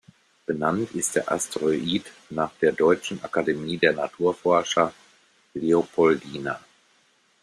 [0.47, 4.91] Benannt ist der Asteroid nach der Deutschen Akademie der Naturforscher
[5.53, 6.59] Leopoldina.